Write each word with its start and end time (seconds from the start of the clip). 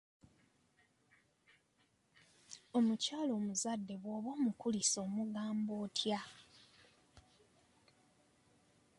Omukyala 2.77 3.31
omuzadde 3.39 3.93
bw'oba 4.01 4.29
omukulisa 4.37 4.97
omugamba 5.07 5.73
otya? 5.83 6.21